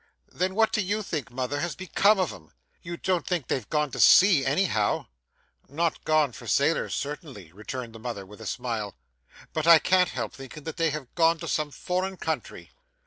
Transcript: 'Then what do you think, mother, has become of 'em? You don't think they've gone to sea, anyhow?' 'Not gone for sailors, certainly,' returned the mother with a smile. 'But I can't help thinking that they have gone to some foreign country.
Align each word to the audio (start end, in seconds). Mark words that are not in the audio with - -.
'Then 0.31 0.55
what 0.55 0.71
do 0.71 0.81
you 0.81 1.03
think, 1.03 1.29
mother, 1.29 1.59
has 1.59 1.75
become 1.75 2.17
of 2.17 2.33
'em? 2.33 2.51
You 2.81 2.97
don't 2.97 3.27
think 3.27 3.45
they've 3.45 3.69
gone 3.69 3.91
to 3.91 3.99
sea, 3.99 4.43
anyhow?' 4.43 5.05
'Not 5.69 6.03
gone 6.05 6.31
for 6.31 6.47
sailors, 6.47 6.95
certainly,' 6.95 7.51
returned 7.51 7.93
the 7.93 7.99
mother 7.99 8.25
with 8.25 8.41
a 8.41 8.47
smile. 8.47 8.95
'But 9.53 9.67
I 9.67 9.77
can't 9.77 10.09
help 10.09 10.33
thinking 10.33 10.63
that 10.63 10.77
they 10.77 10.89
have 10.89 11.13
gone 11.13 11.37
to 11.37 11.47
some 11.47 11.69
foreign 11.69 12.17
country. 12.17 12.71